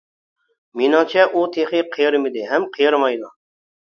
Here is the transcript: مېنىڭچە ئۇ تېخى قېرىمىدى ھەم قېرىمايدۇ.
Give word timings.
مېنىڭچە 0.79 1.25
ئۇ 1.39 1.43
تېخى 1.57 1.81
قېرىمىدى 1.97 2.47
ھەم 2.53 2.65
قېرىمايدۇ. 2.79 3.31